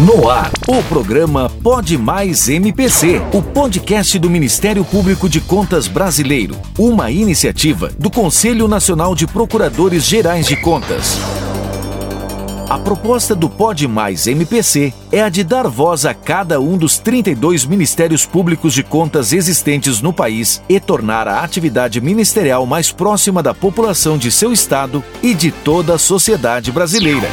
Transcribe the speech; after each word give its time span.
No 0.00 0.30
ar, 0.30 0.50
o 0.66 0.82
programa 0.84 1.50
Pode 1.62 1.98
Mais 1.98 2.48
MPC, 2.48 3.20
o 3.34 3.42
podcast 3.42 4.18
do 4.18 4.30
Ministério 4.30 4.82
Público 4.82 5.28
de 5.28 5.42
Contas 5.42 5.86
Brasileiro, 5.86 6.56
uma 6.78 7.10
iniciativa 7.10 7.90
do 7.98 8.10
Conselho 8.10 8.66
Nacional 8.66 9.14
de 9.14 9.26
Procuradores 9.26 10.04
Gerais 10.04 10.46
de 10.46 10.56
Contas. 10.56 11.18
A 12.66 12.78
proposta 12.78 13.34
do 13.34 13.50
Pode 13.50 13.86
Mais 13.86 14.26
MPC 14.26 14.90
é 15.12 15.22
a 15.22 15.28
de 15.28 15.44
dar 15.44 15.68
voz 15.68 16.06
a 16.06 16.14
cada 16.14 16.58
um 16.62 16.78
dos 16.78 16.96
32 16.96 17.66
Ministérios 17.66 18.24
Públicos 18.24 18.72
de 18.72 18.82
Contas 18.82 19.34
existentes 19.34 20.00
no 20.00 20.14
país 20.14 20.62
e 20.66 20.80
tornar 20.80 21.28
a 21.28 21.42
atividade 21.42 22.00
ministerial 22.00 22.64
mais 22.64 22.90
próxima 22.90 23.42
da 23.42 23.52
população 23.52 24.16
de 24.16 24.32
seu 24.32 24.50
estado 24.50 25.04
e 25.22 25.34
de 25.34 25.50
toda 25.50 25.96
a 25.96 25.98
sociedade 25.98 26.72
brasileira. 26.72 27.28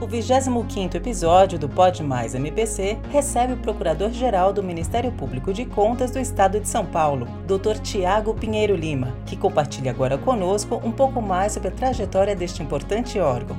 O 0.00 0.06
25º 0.06 0.94
episódio 0.94 1.58
do 1.58 1.68
Pode 1.68 2.04
Mais 2.04 2.32
MPC 2.32 2.96
recebe 3.10 3.54
o 3.54 3.56
Procurador-Geral 3.56 4.52
do 4.52 4.62
Ministério 4.62 5.10
Público 5.10 5.52
de 5.52 5.64
Contas 5.64 6.12
do 6.12 6.20
Estado 6.20 6.60
de 6.60 6.68
São 6.68 6.86
Paulo, 6.86 7.26
Dr. 7.48 7.80
Tiago 7.82 8.32
Pinheiro 8.32 8.76
Lima, 8.76 9.12
que 9.26 9.36
compartilha 9.36 9.90
agora 9.90 10.16
conosco 10.16 10.80
um 10.84 10.92
pouco 10.92 11.20
mais 11.20 11.50
sobre 11.50 11.70
a 11.70 11.72
trajetória 11.72 12.36
deste 12.36 12.62
importante 12.62 13.18
órgão. 13.18 13.56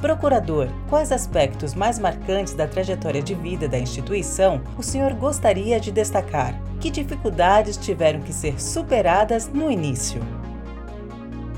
Procurador, 0.00 0.68
quais 0.88 1.10
aspectos 1.10 1.74
mais 1.74 1.98
marcantes 1.98 2.54
da 2.54 2.68
trajetória 2.68 3.20
de 3.20 3.34
vida 3.34 3.66
da 3.66 3.78
instituição 3.78 4.60
o 4.78 4.84
senhor 4.84 5.12
gostaria 5.14 5.80
de 5.80 5.90
destacar? 5.90 6.54
Que 6.78 6.90
dificuldades 6.90 7.76
tiveram 7.76 8.20
que 8.20 8.32
ser 8.32 8.60
superadas 8.62 9.48
no 9.48 9.68
início? 9.68 10.22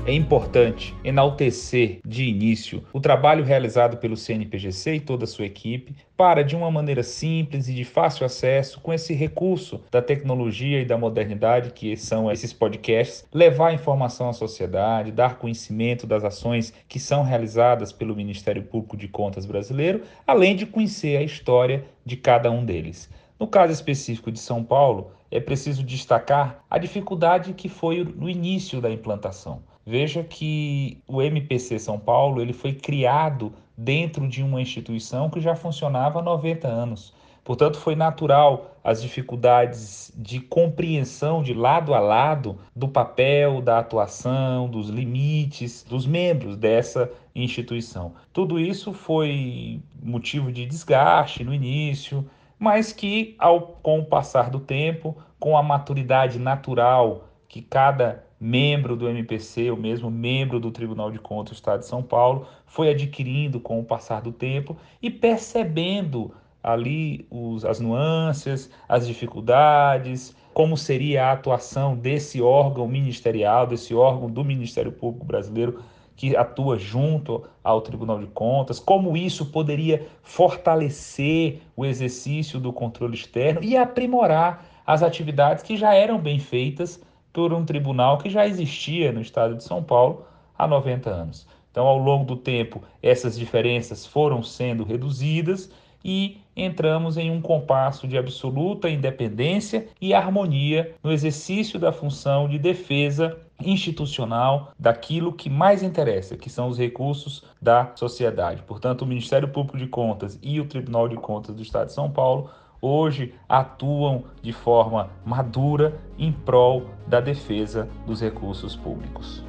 É 0.07 0.13
importante 0.13 0.95
enaltecer 1.03 1.99
de 2.05 2.25
início 2.25 2.83
o 2.93 2.99
trabalho 2.99 3.43
realizado 3.43 3.97
pelo 3.97 4.15
CNPGC 4.15 4.93
e 4.93 4.99
toda 4.99 5.23
a 5.23 5.27
sua 5.27 5.47
equipe 5.47 5.95
para, 6.15 6.43
de 6.43 6.55
uma 6.55 6.69
maneira 6.69 7.01
simples 7.01 7.67
e 7.67 7.73
de 7.73 7.83
fácil 7.83 8.23
acesso, 8.23 8.79
com 8.81 8.93
esse 8.93 9.15
recurso 9.15 9.81
da 9.89 10.03
tecnologia 10.03 10.79
e 10.79 10.85
da 10.85 10.95
modernidade 10.95 11.71
que 11.71 11.97
são 11.97 12.31
esses 12.31 12.53
podcasts, 12.53 13.25
levar 13.33 13.73
informação 13.73 14.29
à 14.29 14.33
sociedade, 14.33 15.11
dar 15.11 15.39
conhecimento 15.39 16.05
das 16.05 16.23
ações 16.23 16.71
que 16.87 16.99
são 16.99 17.23
realizadas 17.23 17.91
pelo 17.91 18.15
Ministério 18.15 18.61
Público 18.61 18.95
de 18.95 19.07
Contas 19.07 19.47
brasileiro, 19.47 20.03
além 20.27 20.55
de 20.55 20.67
conhecer 20.67 21.17
a 21.17 21.23
história 21.23 21.83
de 22.05 22.15
cada 22.15 22.51
um 22.51 22.63
deles. 22.63 23.09
No 23.39 23.47
caso 23.47 23.73
específico 23.73 24.31
de 24.31 24.37
São 24.37 24.63
Paulo, 24.63 25.13
é 25.31 25.39
preciso 25.39 25.81
destacar 25.81 26.63
a 26.69 26.77
dificuldade 26.77 27.53
que 27.53 27.67
foi 27.67 28.03
no 28.03 28.29
início 28.29 28.79
da 28.79 28.91
implantação. 28.91 29.63
Veja 29.85 30.23
que 30.23 31.03
o 31.07 31.21
MPC 31.21 31.77
São 31.77 31.99
Paulo 31.99 32.41
ele 32.41 32.53
foi 32.53 32.73
criado 32.73 33.53
dentro 33.77 34.27
de 34.27 34.41
uma 34.41 34.61
instituição 34.61 35.29
que 35.29 35.39
já 35.39 35.55
funcionava 35.55 36.19
há 36.19 36.23
90 36.23 36.67
anos. 36.67 37.13
Portanto, 37.43 37.77
foi 37.77 37.95
natural 37.95 38.75
as 38.83 38.99
dificuldades 38.99 40.11
de 40.15 40.39
compreensão 40.39 41.43
de 41.43 41.53
lado 41.53 41.93
a 41.93 41.99
lado 41.99 42.57
do 42.75 42.87
papel, 42.87 43.61
da 43.61 43.77
atuação, 43.77 44.67
dos 44.67 44.89
limites 44.89 45.83
dos 45.83 46.07
membros 46.07 46.57
dessa 46.57 47.11
instituição. 47.35 48.13
Tudo 48.33 48.59
isso 48.59 48.93
foi 48.93 49.79
motivo 50.01 50.51
de 50.51 50.65
desgaste 50.65 51.43
no 51.43 51.53
início, 51.53 52.27
mas 52.57 52.91
que, 52.91 53.35
ao, 53.37 53.61
com 53.61 53.99
o 53.99 54.05
passar 54.05 54.49
do 54.49 54.59
tempo, 54.59 55.15
com 55.39 55.55
a 55.55 55.61
maturidade 55.61 56.39
natural 56.39 57.29
que 57.47 57.61
cada 57.61 58.24
membro 58.39 58.95
do 58.95 59.07
MPC, 59.07 59.71
o 59.71 59.77
mesmo 59.77 60.11
membro 60.11 60.59
do 60.59 60.71
Tribunal 60.71 61.11
de 61.11 61.19
Contas 61.19 61.51
do 61.51 61.55
Estado 61.55 61.79
de 61.79 61.87
São 61.87 62.03
Paulo, 62.03 62.47
foi 62.65 62.89
adquirindo 62.89 63.59
com 63.59 63.79
o 63.79 63.83
passar 63.83 64.21
do 64.21 64.31
tempo 64.31 64.75
e 65.01 65.09
percebendo 65.09 66.33
ali 66.61 67.27
os, 67.29 67.63
as 67.63 67.79
nuances, 67.79 68.71
as 68.89 69.05
dificuldades, 69.05 70.35
como 70.53 70.75
seria 70.75 71.25
a 71.25 71.31
atuação 71.33 71.95
desse 71.95 72.41
órgão 72.41 72.87
ministerial, 72.87 73.67
desse 73.67 73.93
órgão 73.93 74.29
do 74.29 74.43
Ministério 74.43 74.91
Público 74.91 75.25
Brasileiro 75.25 75.83
que 76.15 76.35
atua 76.35 76.77
junto 76.77 77.43
ao 77.63 77.81
Tribunal 77.81 78.19
de 78.19 78.27
Contas, 78.27 78.79
como 78.79 79.17
isso 79.17 79.47
poderia 79.47 80.07
fortalecer 80.23 81.61
o 81.75 81.85
exercício 81.85 82.59
do 82.59 82.71
controle 82.71 83.15
externo 83.15 83.61
e 83.61 83.75
aprimorar 83.75 84.65
as 84.87 85.03
atividades 85.03 85.61
que 85.61 85.75
já 85.75 85.93
eram 85.93 86.17
bem 86.17 86.39
feitas 86.39 87.01
por 87.35 87.51
um 87.51 87.65
tribunal 87.65 88.17
que 88.17 88.29
já 88.29 88.47
existia 88.47 89.11
no 89.11 89.19
estado 89.19 89.55
de 89.55 89.63
São 89.65 89.83
Paulo 89.83 90.25
há 90.57 90.65
90 90.65 91.09
anos. 91.09 91.45
Então, 91.69 91.85
ao 91.85 91.97
longo 91.97 92.23
do 92.23 92.37
tempo, 92.37 92.81
essas 93.03 93.37
diferenças 93.37 94.05
foram 94.05 94.41
sendo 94.41 94.85
reduzidas 94.85 95.69
e 96.03 96.37
entramos 96.55 97.17
em 97.17 97.29
um 97.29 97.41
compasso 97.41 98.07
de 98.07 98.17
absoluta 98.17 98.89
independência 98.89 99.85
e 99.99 100.13
harmonia 100.13 100.95
no 101.03 101.11
exercício 101.11 101.77
da 101.77 101.91
função 101.91 102.47
de 102.47 102.57
defesa 102.57 103.37
institucional 103.59 104.71
daquilo 104.79 105.33
que 105.33 105.49
mais 105.49 105.83
interessa, 105.83 106.37
que 106.37 106.49
são 106.49 106.69
os 106.69 106.77
recursos 106.77 107.43
da 107.61 107.91
sociedade. 107.95 108.63
Portanto, 108.63 109.01
o 109.01 109.05
Ministério 109.05 109.49
Público 109.49 109.77
de 109.77 109.87
Contas 109.87 110.39
e 110.41 110.61
o 110.61 110.65
Tribunal 110.65 111.09
de 111.09 111.17
Contas 111.17 111.53
do 111.53 111.61
Estado 111.61 111.87
de 111.87 111.93
São 111.93 112.09
Paulo 112.09 112.49
hoje 112.85 113.33
atuam 113.49 114.25
de 114.41 114.53
forma 114.53 115.09
madura 115.25 115.99
em 116.17 116.31
prol 116.31 116.85
da 117.07 117.19
defesa 117.19 117.89
dos 118.05 118.21
recursos 118.21 118.75
públicos. 118.75 119.43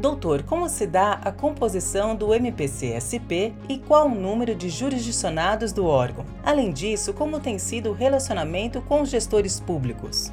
Doutor, 0.00 0.44
como 0.44 0.68
se 0.68 0.86
dá 0.86 1.14
a 1.14 1.32
composição 1.32 2.14
do 2.14 2.32
MPC-SP 2.32 3.52
e 3.68 3.78
qual 3.78 4.06
o 4.06 4.14
número 4.14 4.54
de 4.54 4.68
jurisdicionados 4.68 5.72
do 5.72 5.86
órgão? 5.86 6.24
Além 6.44 6.72
disso, 6.72 7.12
como 7.12 7.40
tem 7.40 7.58
sido 7.58 7.90
o 7.90 7.92
relacionamento 7.92 8.80
com 8.82 9.02
os 9.02 9.10
gestores 9.10 9.58
públicos? 9.58 10.32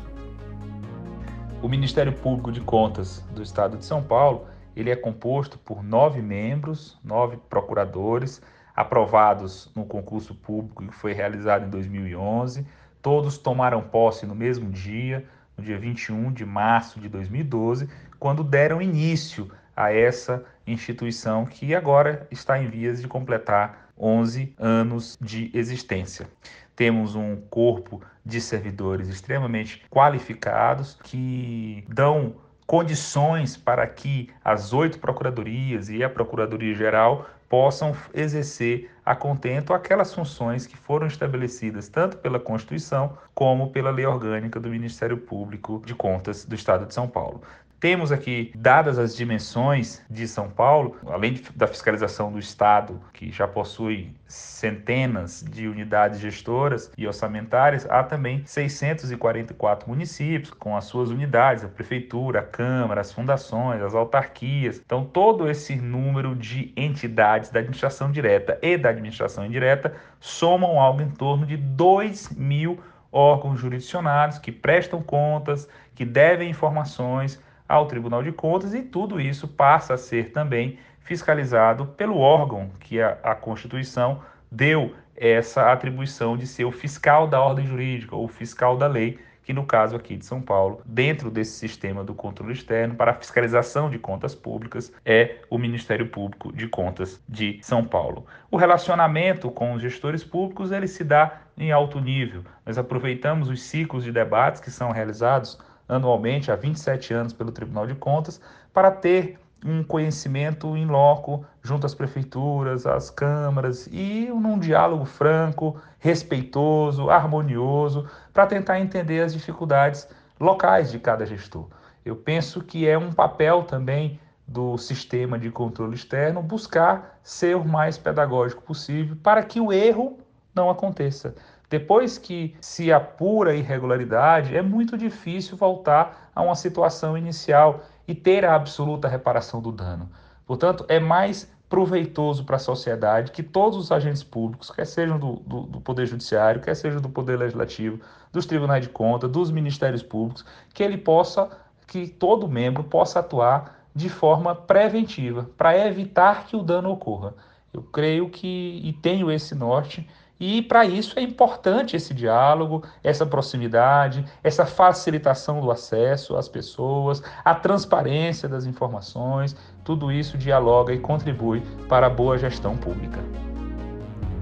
O 1.64 1.68
Ministério 1.68 2.14
Público 2.14 2.52
de 2.52 2.62
Contas 2.62 3.26
do 3.34 3.42
Estado 3.42 3.76
de 3.78 3.86
São 3.86 4.04
Paulo 4.04 4.46
ele 4.76 4.92
é 4.92 4.96
composto 4.96 5.58
por 5.58 5.82
nove 5.82 6.22
membros, 6.22 7.00
nove 7.04 7.38
procuradores, 7.50 8.42
aprovados 8.76 9.72
no 9.76 9.86
concurso 9.86 10.36
público 10.36 10.86
que 10.86 10.94
foi 10.94 11.14
realizado 11.14 11.66
em 11.66 11.70
2011. 11.70 12.66
Todos 13.02 13.38
tomaram 13.38 13.82
posse 13.82 14.26
no 14.26 14.36
mesmo 14.36 14.70
dia, 14.70 15.26
no 15.58 15.64
dia 15.64 15.78
21 15.78 16.34
de 16.34 16.46
março 16.46 17.00
de 17.00 17.08
2012, 17.08 17.88
quando 18.20 18.44
deram 18.44 18.82
início 18.82 19.50
a 19.76 19.94
essa 19.94 20.44
instituição 20.66 21.46
que 21.46 21.76
agora 21.76 22.28
está 22.32 22.60
em 22.60 22.68
vias 22.68 23.02
de 23.02 23.08
completar 23.08 23.90
11 23.98 24.54
anos 24.58 25.18
de 25.22 25.52
existência. 25.54 26.28
Temos 26.76 27.16
um 27.16 27.38
corpo 27.38 28.02
de 28.26 28.42
servidores 28.42 29.08
extremamente 29.08 29.86
qualificados 29.90 30.98
que 31.04 31.86
dão 31.88 32.36
condições 32.66 33.56
para 33.56 33.86
que 33.88 34.30
as 34.44 34.74
oito 34.74 35.00
procuradorias 35.00 35.90
e 35.90 36.04
a 36.04 36.10
Procuradoria 36.10 36.74
Geral 36.74 37.28
possam 37.48 37.96
exercer 38.14 38.90
a 39.06 39.16
contento 39.16 39.74
aquelas 39.74 40.14
funções 40.14 40.66
que 40.66 40.76
foram 40.76 41.06
estabelecidas 41.06 41.88
tanto 41.88 42.18
pela 42.18 42.40
Constituição 42.40 43.18
como 43.36 43.72
pela 43.72 43.92
Lei 43.92 44.06
Orgânica 44.06 44.60
do 44.60 44.70
Ministério 44.70 45.18
Público 45.18 45.82
de 45.86 45.94
Contas 45.94 46.44
do 46.44 46.56
Estado 46.56 46.88
de 46.88 46.94
São 46.94 47.08
Paulo. 47.08 47.44
Temos 47.86 48.12
aqui, 48.12 48.52
dadas 48.56 48.98
as 48.98 49.16
dimensões 49.16 50.04
de 50.10 50.28
São 50.28 50.50
Paulo, 50.50 50.98
além 51.06 51.40
da 51.56 51.68
fiscalização 51.68 52.32
do 52.32 52.40
Estado, 52.40 53.00
que 53.14 53.32
já 53.32 53.48
possui 53.48 54.12
centenas 54.28 55.46
de 55.48 55.68
unidades 55.68 56.20
gestoras 56.20 56.92
e 56.98 57.06
orçamentárias, 57.06 57.86
há 57.88 58.02
também 58.02 58.44
644 58.44 59.88
municípios 59.88 60.50
com 60.50 60.76
as 60.76 60.86
suas 60.86 61.12
unidades, 61.12 61.64
a 61.64 61.68
prefeitura, 61.68 62.40
a 62.40 62.44
câmara, 62.44 63.02
as 63.02 63.12
fundações, 63.12 63.84
as 63.84 63.94
autarquias. 63.94 64.82
Então, 64.84 65.06
todo 65.06 65.48
esse 65.48 65.76
número 65.76 66.36
de 66.36 66.74
entidades 66.76 67.52
da 67.52 67.60
administração 67.60 68.12
direta 68.12 68.58
e 68.64 68.80
da 68.80 68.90
administração 68.90 69.46
indireta 69.46 69.94
somam 70.20 70.80
algo 70.80 71.04
em 71.04 71.12
torno 71.12 71.46
de 71.46 71.56
2 71.56 72.30
mil 72.30 72.80
órgãos 73.12 73.60
jurisdicionados 73.60 74.40
que 74.40 74.52
prestam 74.52 75.04
contas, 75.04 75.70
que 75.94 76.04
devem 76.04 76.50
informações 76.50 77.40
ao 77.68 77.88
Tribunal 77.88 78.24
de 78.24 78.32
Contas 78.32 78.74
e 78.74 78.82
tudo 78.82 79.20
isso 79.20 79.48
passa 79.48 79.96
a 79.96 79.98
ser 79.98 80.32
também 80.32 80.78
fiscalizado 81.00 81.86
pelo 81.86 82.18
órgão 82.18 82.70
que 82.80 83.02
a, 83.02 83.18
a 83.24 83.36
Constituição 83.36 84.22
deu 84.52 84.94
essa 85.16 85.72
atribuição 85.72 86.36
de 86.36 86.46
ser 86.46 86.66
o 86.66 86.72
fiscal 86.72 87.28
da 87.28 87.40
ordem 87.40 87.66
jurídica 87.66 88.16
ou 88.16 88.28
fiscal 88.28 88.76
da 88.76 88.88
lei, 88.88 89.20
que 89.44 89.54
no 89.54 89.66
caso 89.66 89.96
aqui 89.96 90.18
de 90.18 90.26
São 90.26 90.42
Paulo, 90.42 90.82
dentro 90.84 91.30
desse 91.30 91.52
sistema 91.52 92.04
do 92.04 92.16
controle 92.16 92.54
externo 92.54 92.96
para 92.96 93.14
fiscalização 93.14 93.90
de 93.90 94.00
contas 94.00 94.34
públicas, 94.34 94.92
é 95.06 95.38
o 95.50 95.58
Ministério 95.58 96.08
Público 96.08 96.52
de 96.52 96.68
Contas 96.68 97.22
de 97.30 97.60
São 97.62 97.86
Paulo. 97.86 98.26
O 98.50 98.58
relacionamento 98.58 99.52
com 99.52 99.74
os 99.74 99.82
gestores 99.82 100.24
públicos 100.24 100.72
ele 100.72 100.88
se 100.88 101.04
dá 101.04 101.42
em 101.58 101.72
alto 101.72 102.02
nível. 102.02 102.44
Nós 102.66 102.78
aproveitamos 102.78 103.48
os 103.48 103.62
ciclos 103.62 104.04
de 104.04 104.12
debates 104.12 104.60
que 104.60 104.72
são 104.72 104.92
realizados 104.92 105.60
anualmente 105.88 106.52
há 106.52 106.56
27 106.56 107.14
anos 107.14 107.34
pelo 107.34 107.52
Tribunal 107.52 107.88
de 107.88 107.96
Contas 107.96 108.40
para 108.74 108.92
ter 108.92 109.40
um 109.66 109.84
conhecimento 109.84 110.78
em 110.78 110.86
loco 110.86 111.44
junto 111.64 111.86
às 111.86 111.96
prefeituras, 111.96 112.86
às 112.86 113.10
câmaras 113.10 113.88
e 113.92 114.28
num 114.28 114.60
diálogo 114.60 115.06
franco, 115.06 115.80
respeitoso, 116.00 117.10
harmonioso, 117.10 118.08
para 118.32 118.46
tentar 118.46 118.80
entender 118.80 119.22
as 119.22 119.34
dificuldades 119.34 120.08
locais 120.40 120.92
de 120.92 121.00
cada 121.00 121.26
gestor. 121.26 121.68
Eu 122.06 122.16
penso 122.16 122.62
que 122.62 122.88
é 122.88 122.96
um 122.96 123.12
papel 123.12 123.64
também 123.64 124.20
do 124.48 124.78
sistema 124.78 125.40
de 125.40 125.50
controle 125.50 125.96
externo 125.96 126.42
buscar 126.44 127.20
ser 127.24 127.56
o 127.56 127.66
mais 127.66 127.98
pedagógico 127.98 128.62
possível 128.62 129.18
para 129.24 129.42
que 129.42 129.60
o 129.60 129.74
erro 129.74 130.20
não 130.54 130.70
aconteça. 130.70 131.34
Depois 131.70 132.18
que 132.18 132.56
se 132.62 132.92
apura 132.92 133.52
a 133.52 133.56
irregularidade, 133.56 134.56
é 134.56 134.62
muito 134.62 134.98
difícil 134.98 135.58
voltar 135.58 136.30
a 136.36 136.42
uma 136.42 136.56
situação 136.56 137.18
inicial 137.18 137.82
e 138.08 138.14
ter 138.14 138.46
a 138.46 138.56
absoluta 138.56 139.08
reparação 139.08 139.62
do 139.62 139.72
dano. 139.72 140.10
Portanto, 140.46 140.86
é 140.88 141.00
mais 141.00 141.52
proveitoso 141.68 142.46
para 142.46 142.58
a 142.58 142.60
sociedade 142.60 143.32
que 143.32 143.42
todos 143.42 143.78
os 143.78 143.92
agentes 143.92 144.24
públicos, 144.24 144.70
quer 144.70 144.86
sejam 144.86 145.18
do, 145.18 145.38
do, 145.38 145.62
do, 145.64 145.82
Poder 145.82 146.06
Judiciário, 146.06 146.62
quer 146.62 146.76
sejam 146.76 147.02
do 147.02 147.10
Poder 147.10 147.38
Legislativo, 147.38 148.00
dos 148.32 148.46
tribunais 148.46 148.84
de 148.84 148.90
conta, 148.90 149.28
dos 149.28 149.50
ministérios 149.50 150.04
públicos, 150.04 150.46
que 150.74 150.84
ele 150.84 150.98
possa, 150.98 151.50
que 151.88 152.08
todo 152.08 152.48
membro 152.48 152.84
possa 152.84 153.20
atuar 153.20 153.84
de 153.96 154.10
forma 154.10 154.54
preventiva, 154.54 155.50
para 155.58 155.78
evitar 155.88 156.46
que 156.46 156.56
o 156.56 156.62
dano 156.62 156.92
ocorra. 156.92 157.34
Eu 157.74 157.82
creio 157.82 158.30
que 158.30 158.82
e 158.84 158.94
tenho 158.94 159.32
esse 159.32 159.56
norte 159.56 160.08
e 160.40 160.62
para 160.62 160.86
isso 160.86 161.18
é 161.18 161.22
importante 161.22 161.96
esse 161.96 162.14
diálogo, 162.14 162.84
essa 163.04 163.26
proximidade, 163.26 164.26
essa 164.44 164.66
facilitação 164.66 165.62
do 165.62 165.72
acesso 165.72 166.36
às 166.36 166.50
pessoas, 166.50 167.24
a 167.44 167.56
transparência 167.56 168.50
das 168.50 168.66
informações, 168.66 169.56
tudo 169.84 170.12
isso 170.12 170.38
dialoga 170.38 170.94
e 170.94 171.00
contribui 171.00 171.62
para 171.88 172.08
a 172.08 172.10
boa 172.10 172.38
gestão 172.38 172.76
pública. 172.76 173.20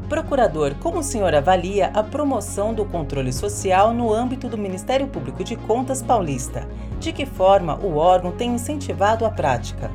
Procurador, 0.09 0.75
como 0.75 0.99
o 0.99 1.03
senhor 1.03 1.33
avalia 1.33 1.87
a 1.87 2.03
promoção 2.03 2.73
do 2.73 2.85
controle 2.85 3.31
social 3.31 3.93
no 3.93 4.13
âmbito 4.13 4.47
do 4.47 4.57
Ministério 4.57 5.07
Público 5.07 5.43
de 5.43 5.55
Contas 5.55 6.01
paulista? 6.01 6.67
De 6.99 7.11
que 7.11 7.25
forma 7.25 7.75
o 7.77 7.97
órgão 7.97 8.31
tem 8.31 8.53
incentivado 8.53 9.25
a 9.25 9.29
prática? 9.29 9.89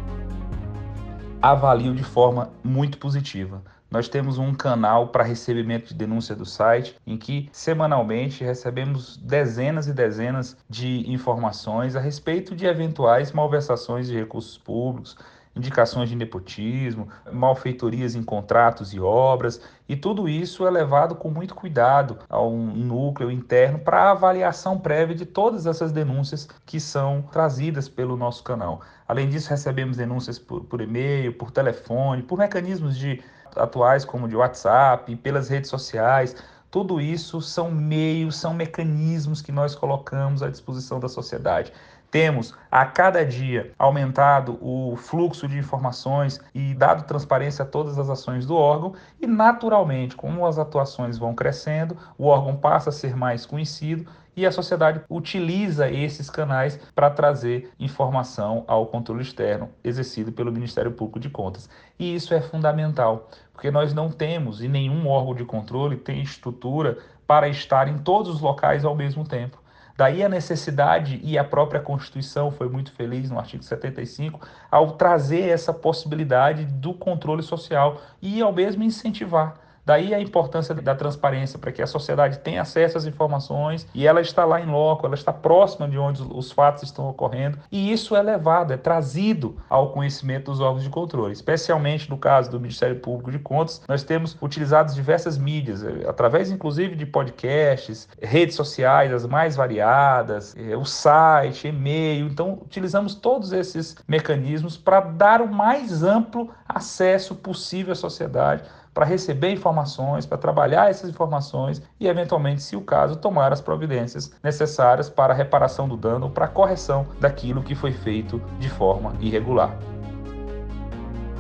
Avalio 1.41 1.95
de 1.95 2.03
forma 2.03 2.50
muito 2.65 2.99
positiva 2.99 3.62
nós 3.90 4.08
temos 4.08 4.38
um 4.38 4.52
canal 4.55 5.08
para 5.08 5.25
recebimento 5.25 5.88
de 5.88 5.94
denúncia 5.94 6.35
do 6.35 6.44
site, 6.44 6.96
em 7.06 7.17
que 7.17 7.49
semanalmente 7.52 8.44
recebemos 8.44 9.17
dezenas 9.17 9.87
e 9.87 9.93
dezenas 9.93 10.56
de 10.69 11.11
informações 11.11 11.96
a 11.96 12.00
respeito 12.00 12.55
de 12.55 12.67
eventuais 12.67 13.32
malversações 13.32 14.06
de 14.06 14.14
recursos 14.14 14.58
públicos, 14.58 15.17
indicações 15.56 16.08
de 16.08 16.14
nepotismo, 16.14 17.08
malfeitorias 17.32 18.14
em 18.14 18.23
contratos 18.23 18.93
e 18.93 19.00
obras, 19.00 19.61
e 19.88 19.96
tudo 19.96 20.29
isso 20.29 20.67
é 20.67 20.70
levado 20.70 21.17
com 21.17 21.31
muito 21.31 21.55
cuidado 21.55 22.19
ao 22.29 22.52
núcleo 22.52 23.31
interno 23.31 23.79
para 23.79 24.11
avaliação 24.11 24.79
prévia 24.79 25.17
de 25.17 25.26
todas 25.26 25.67
essas 25.67 25.90
denúncias 25.90 26.49
que 26.64 26.79
são 26.79 27.23
trazidas 27.32 27.88
pelo 27.88 28.17
nosso 28.17 28.44
canal. 28.44 28.82
Além 29.06 29.29
disso, 29.29 29.50
recebemos 29.50 29.96
denúncias 29.96 30.38
por, 30.38 30.62
por 30.64 30.81
e-mail, 30.81 31.32
por 31.32 31.50
telefone, 31.50 32.23
por 32.23 32.38
mecanismos 32.38 32.96
de 32.96 33.23
atuais 33.56 34.05
como 34.05 34.29
de 34.29 34.37
WhatsApp, 34.37 35.15
pelas 35.17 35.49
redes 35.49 35.71
sociais, 35.71 36.35
tudo 36.71 37.00
isso 37.00 37.41
são 37.41 37.71
meios, 37.71 38.37
são 38.37 38.53
mecanismos 38.53 39.41
que 39.41 39.50
nós 39.50 39.75
colocamos 39.75 40.43
à 40.43 40.50
disposição 40.50 41.00
da 41.00 41.09
sociedade. 41.09 41.73
Temos 42.11 42.55
a 42.71 42.87
cada 42.87 43.25
dia 43.25 43.73
aumentado 43.79 44.59
o 44.62 44.97
fluxo 44.97 45.47
de 45.47 45.59
informações 45.59 46.41
e 46.55 46.75
dado 46.75 47.06
transparência 47.06 47.62
a 47.62 47.67
todas 47.67 47.99
as 47.99 48.09
ações 48.09 48.47
do 48.47 48.56
órgão, 48.56 48.95
e 49.21 49.27
naturalmente, 49.27 50.17
como 50.17 50.47
as 50.47 50.59
atuações 50.59 51.19
vão 51.19 51.35
crescendo, 51.35 51.97
o 52.17 52.27
órgão 52.27 52.56
passa 52.56 52.89
a 52.89 52.93
ser 52.93 53.15
mais 53.15 53.45
conhecido 53.45 54.11
e 54.38 54.46
a 54.46 54.52
sociedade 54.52 55.00
utiliza 55.11 55.90
esses 55.90 56.31
canais 56.31 56.79
para 56.94 57.11
trazer 57.11 57.73
informação 57.76 58.62
ao 58.69 58.87
controle 58.87 59.23
externo 59.23 59.69
exercido 59.82 60.31
pelo 60.31 60.52
Ministério 60.52 60.93
Público 60.93 61.19
de 61.19 61.29
Contas. 61.29 61.69
E 61.99 62.14
isso 62.14 62.32
é 62.32 62.40
fundamental, 62.40 63.29
porque 63.52 63.69
nós 63.69 63.93
não 63.93 64.08
temos 64.08 64.62
e 64.62 64.69
nenhum 64.69 65.08
órgão 65.08 65.35
de 65.35 65.44
controle 65.44 65.96
tem 65.96 66.23
estrutura 66.23 66.99
para 67.26 67.49
estar 67.49 67.88
em 67.88 67.99
todos 67.99 68.32
os 68.32 68.40
locais 68.40 68.85
ao 68.85 68.94
mesmo 68.94 69.26
tempo. 69.26 69.61
Daí 69.96 70.23
a 70.23 70.29
necessidade 70.29 71.20
e 71.25 71.37
a 71.37 71.43
própria 71.43 71.81
Constituição 71.81 72.52
foi 72.52 72.69
muito 72.69 72.93
feliz 72.93 73.29
no 73.29 73.40
artigo 73.40 73.64
75 73.64 74.38
ao 74.70 74.93
trazer 74.93 75.49
essa 75.49 75.75
possibilidade 75.75 76.64
do 76.64 76.94
controle 76.94 77.43
social 77.43 78.00
e 78.23 78.40
ao 78.40 78.52
mesmo 78.52 78.85
incentivar 78.85 79.56
Daí 79.88 80.12
a 80.12 80.20
importância 80.20 80.75
da 80.75 80.94
transparência 80.94 81.58
para 81.58 81.73
que 81.73 81.81
a 81.81 81.87
sociedade 81.87 82.40
tenha 82.40 82.61
acesso 82.61 82.99
às 82.99 83.06
informações 83.06 83.88
e 83.94 84.06
ela 84.06 84.20
está 84.20 84.44
lá 84.44 84.61
em 84.61 84.67
loco, 84.67 85.06
ela 85.06 85.14
está 85.14 85.32
próxima 85.32 85.88
de 85.88 85.96
onde 85.96 86.23
os 86.23 86.52
fatos 86.52 86.82
estão 86.82 87.08
ocorrendo 87.08 87.58
e 87.73 87.90
isso 87.90 88.14
é 88.14 88.20
levado, 88.20 88.70
é 88.70 88.76
trazido 88.76 89.56
ao 89.67 89.90
conhecimento 89.93 90.50
dos 90.50 90.61
órgãos 90.61 90.82
de 90.82 90.90
controle. 90.90 91.32
Especialmente 91.32 92.11
no 92.11 92.19
caso 92.19 92.50
do 92.50 92.61
Ministério 92.61 92.96
Público 92.96 93.31
de 93.31 93.38
Contas, 93.38 93.81
nós 93.88 94.02
temos 94.02 94.37
utilizado 94.43 94.93
diversas 94.93 95.38
mídias, 95.38 95.82
eh, 95.82 96.06
através 96.06 96.50
inclusive 96.50 96.94
de 96.94 97.06
podcasts, 97.06 98.06
redes 98.20 98.56
sociais 98.56 99.11
as 99.11 99.25
mais 99.25 99.56
variadas, 99.56 100.55
eh, 100.55 100.76
o 100.76 100.85
site, 100.85 101.69
e-mail. 101.69 102.26
Então, 102.26 102.58
utilizamos 102.62 103.14
todos 103.14 103.52
esses 103.52 103.96
mecanismos 104.06 104.76
para 104.76 105.00
dar 105.00 105.40
o 105.40 105.49
mais 105.49 106.02
amplo 106.02 106.50
acesso 106.69 107.35
possível 107.35 107.93
à 107.93 107.96
sociedade 107.96 108.64
para 108.99 109.06
receber 109.06 109.53
informações, 109.53 110.27
para 110.27 110.37
trabalhar 110.37 110.91
essas 110.91 111.09
informações 111.09 111.81
e, 112.00 112.09
eventualmente, 112.09 112.61
se 112.61 112.75
o 112.75 112.81
caso, 112.81 113.15
tomar 113.15 113.53
as 113.53 113.61
providências 113.61 114.33
necessárias 114.43 115.09
para 115.09 115.33
a 115.33 115.37
reparação 115.37 115.89
do 115.89 115.97
dano 115.97 116.29
para 116.29 116.47
a 116.47 116.49
correção 116.49 117.06
daquilo 117.21 117.62
que 117.62 117.77
foi 117.77 117.93
feito 117.93 118.43
de 118.59 118.69
forma 118.69 119.15
irregular. 119.21 119.79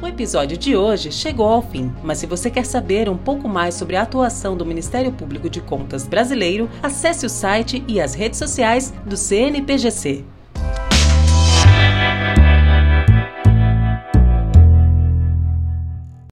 O 0.00 0.06
episódio 0.06 0.56
de 0.56 0.76
hoje 0.76 1.10
chegou 1.10 1.48
ao 1.48 1.60
fim, 1.60 1.92
mas 2.00 2.18
se 2.18 2.26
você 2.26 2.48
quer 2.48 2.64
saber 2.64 3.08
um 3.08 3.18
pouco 3.18 3.48
mais 3.48 3.74
sobre 3.74 3.96
a 3.96 4.02
atuação 4.02 4.56
do 4.56 4.64
Ministério 4.64 5.10
Público 5.10 5.50
de 5.50 5.60
Contas 5.60 6.06
brasileiro, 6.06 6.70
acesse 6.80 7.26
o 7.26 7.28
site 7.28 7.82
e 7.88 8.00
as 8.00 8.14
redes 8.14 8.38
sociais 8.38 8.94
do 9.04 9.16
CNPGC. 9.16 10.24